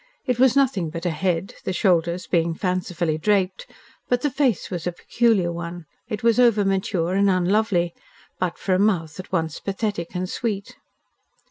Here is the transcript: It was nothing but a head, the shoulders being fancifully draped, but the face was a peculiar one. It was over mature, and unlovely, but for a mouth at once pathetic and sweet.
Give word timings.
It 0.25 0.39
was 0.39 0.55
nothing 0.55 0.89
but 0.89 1.05
a 1.05 1.11
head, 1.11 1.53
the 1.63 1.73
shoulders 1.73 2.25
being 2.25 2.55
fancifully 2.55 3.19
draped, 3.19 3.67
but 4.09 4.21
the 4.23 4.31
face 4.31 4.71
was 4.71 4.87
a 4.87 4.91
peculiar 4.93 5.51
one. 5.51 5.85
It 6.09 6.23
was 6.23 6.39
over 6.39 6.65
mature, 6.65 7.13
and 7.13 7.29
unlovely, 7.29 7.93
but 8.39 8.57
for 8.57 8.73
a 8.73 8.79
mouth 8.79 9.19
at 9.19 9.31
once 9.31 9.59
pathetic 9.59 10.15
and 10.15 10.27
sweet. 10.27 10.75